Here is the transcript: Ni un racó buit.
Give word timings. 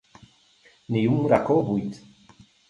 Ni 0.95 1.03
un 1.17 1.19
racó 1.33 1.59
buit. 1.69 2.01